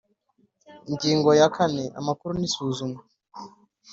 Ingingo 0.89 1.29
ya 1.39 1.47
kane 1.55 1.83
Amakuru 1.99 2.33
n 2.37 2.43
isuzumwa 2.49 3.01